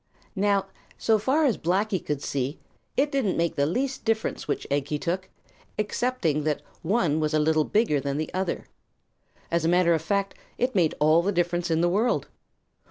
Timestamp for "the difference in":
11.21-11.81